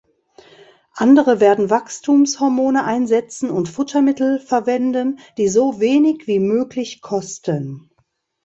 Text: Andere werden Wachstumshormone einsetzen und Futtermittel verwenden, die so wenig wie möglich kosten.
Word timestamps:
Andere 0.93 1.39
werden 1.39 1.69
Wachstumshormone 1.69 2.85
einsetzen 2.85 3.51
und 3.51 3.69
Futtermittel 3.69 4.39
verwenden, 4.39 5.19
die 5.37 5.47
so 5.47 5.79
wenig 5.79 6.25
wie 6.25 6.39
möglich 6.39 7.01
kosten. 7.01 7.91